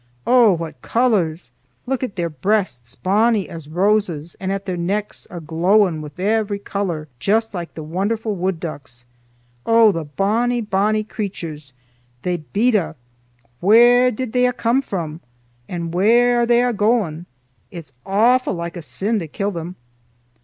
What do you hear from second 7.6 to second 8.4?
the wonderfu'